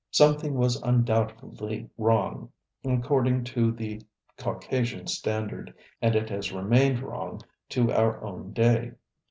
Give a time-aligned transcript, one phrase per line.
[0.09, 2.51] Something was undoubtedly wrong,
[2.83, 4.01] according to the
[4.35, 8.93] Caucasian standard, and it has remained wrong to our own day.